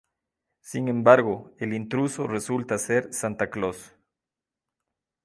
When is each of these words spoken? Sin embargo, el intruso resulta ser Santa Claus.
Sin 0.61 0.87
embargo, 0.87 1.53
el 1.59 1.75
intruso 1.75 2.25
resulta 2.25 2.79
ser 2.79 3.13
Santa 3.13 3.51
Claus. 3.51 3.93